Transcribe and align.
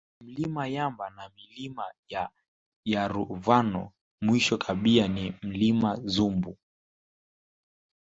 Mlima 0.23 0.67
Yamba 0.67 1.09
na 1.09 1.29
Milima 1.35 1.85
ya 2.09 2.29
Yaruvano 2.85 3.91
mwisho 4.23 4.57
kabia 4.57 5.07
ni 5.07 5.33
Mlima 5.41 5.99
Zumbu 6.05 6.57